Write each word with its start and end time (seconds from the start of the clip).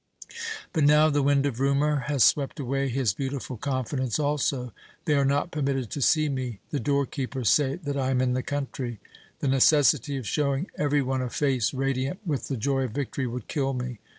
But 0.73 0.83
now 0.83 1.11
the 1.11 1.21
wind 1.21 1.45
of 1.45 1.59
rumour 1.59 2.05
has 2.07 2.23
swept 2.23 2.59
away 2.59 2.89
his 2.89 3.13
beautiful 3.13 3.55
confidence 3.55 4.17
also. 4.17 4.73
They 5.05 5.13
are 5.13 5.23
not 5.23 5.51
permitted 5.51 5.91
to 5.91 6.01
see 6.01 6.27
me. 6.27 6.59
The 6.71 6.79
doorkeepers 6.79 7.51
say 7.51 7.75
that 7.75 7.95
I 7.95 8.09
am 8.09 8.19
in 8.19 8.33
the 8.33 8.41
country. 8.41 8.99
The 9.41 9.47
necessity 9.47 10.17
of 10.17 10.25
showing 10.27 10.71
every 10.75 11.03
one 11.03 11.21
a 11.21 11.29
face 11.29 11.71
radiant 11.71 12.17
with 12.25 12.47
the 12.47 12.57
joy 12.57 12.81
of 12.85 12.93
victory 12.93 13.27
would 13.27 13.47
kill 13.47 13.73
me. 13.73 13.99